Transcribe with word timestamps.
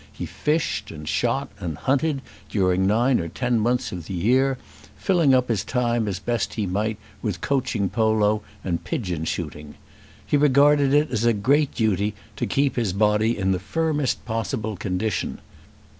He 0.11 0.25
fished 0.25 0.89
and 0.89 1.07
shot 1.07 1.49
and 1.59 1.77
hunted 1.77 2.23
during 2.49 2.87
nine 2.87 3.19
or 3.19 3.27
ten 3.27 3.59
months 3.59 3.91
of 3.91 4.07
the 4.07 4.15
year, 4.15 4.57
filling 4.97 5.31
up 5.35 5.47
his 5.47 5.63
time 5.63 6.07
as 6.07 6.17
best 6.17 6.55
he 6.55 6.65
might 6.65 6.97
with 7.21 7.39
coaching 7.39 7.87
polo, 7.87 8.41
and 8.63 8.83
pigeon 8.83 9.25
shooting. 9.25 9.75
He 10.25 10.37
regarded 10.37 10.91
it 10.91 11.11
as 11.11 11.23
a 11.23 11.33
great 11.33 11.75
duty 11.75 12.15
to 12.37 12.47
keep 12.47 12.77
his 12.77 12.93
body 12.93 13.37
in 13.37 13.51
the 13.51 13.59
firmest 13.59 14.25
possible 14.25 14.75
condition. 14.75 15.37